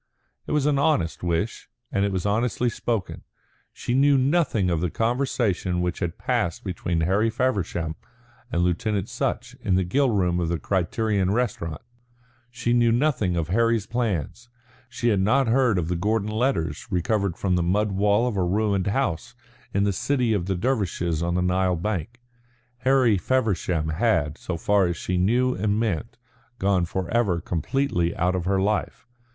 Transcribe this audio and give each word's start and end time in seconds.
It 0.47 0.51
was 0.51 0.65
an 0.65 0.79
honest 0.79 1.21
wish, 1.21 1.69
and 1.91 2.03
it 2.03 2.11
was 2.11 2.25
honestly 2.25 2.69
spoken. 2.69 3.21
She 3.71 3.93
knew 3.93 4.17
nothing 4.17 4.71
of 4.71 4.81
the 4.81 4.89
conversation 4.89 5.79
which 5.79 5.99
had 5.99 6.17
passed 6.17 6.63
between 6.63 7.01
Harry 7.01 7.29
Feversham 7.29 7.95
and 8.51 8.63
Lieutenant 8.63 9.09
Sutch 9.09 9.55
in 9.61 9.75
the 9.75 9.83
grill 9.83 10.09
room 10.09 10.39
of 10.39 10.49
the 10.49 10.57
Criterion 10.57 11.29
Restaurant; 11.29 11.83
she 12.49 12.73
knew 12.73 12.91
nothing 12.91 13.35
of 13.37 13.49
Harry's 13.49 13.85
plans; 13.85 14.49
she 14.89 15.09
had 15.09 15.19
not 15.19 15.47
heard 15.47 15.77
of 15.77 15.87
the 15.87 15.95
Gordon 15.95 16.31
letters 16.31 16.87
recovered 16.89 17.37
from 17.37 17.55
the 17.55 17.61
mud 17.61 17.91
wall 17.91 18.27
of 18.27 18.35
a 18.37 18.43
ruined 18.43 18.87
house 18.87 19.35
in 19.71 19.83
the 19.83 19.93
city 19.93 20.33
of 20.33 20.47
the 20.47 20.55
Dervishes 20.55 21.21
on 21.21 21.35
the 21.35 21.43
Nile 21.43 21.75
bank. 21.75 22.19
Harry 22.79 23.19
Feversham 23.19 23.89
had, 23.89 24.35
so 24.39 24.57
far 24.57 24.87
as 24.87 24.97
she 24.97 25.15
knew 25.19 25.53
and 25.53 25.79
meant, 25.79 26.17
gone 26.57 26.85
forever 26.85 27.39
completely 27.39 28.15
out 28.17 28.33
of 28.33 28.45
her 28.45 28.59
life. 28.59 29.05